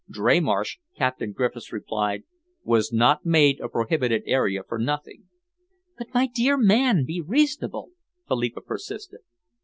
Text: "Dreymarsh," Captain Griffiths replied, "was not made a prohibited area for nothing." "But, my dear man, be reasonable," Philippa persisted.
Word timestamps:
"Dreymarsh," 0.09 0.79
Captain 0.97 1.31
Griffiths 1.31 1.71
replied, 1.71 2.23
"was 2.63 2.91
not 2.91 3.23
made 3.23 3.59
a 3.59 3.69
prohibited 3.69 4.23
area 4.25 4.63
for 4.67 4.79
nothing." 4.79 5.25
"But, 5.95 6.07
my 6.11 6.25
dear 6.25 6.57
man, 6.57 7.05
be 7.05 7.21
reasonable," 7.21 7.91
Philippa 8.27 8.61
persisted. 8.61 9.19